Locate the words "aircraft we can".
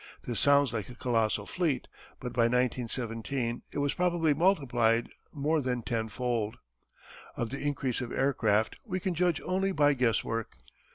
8.11-9.13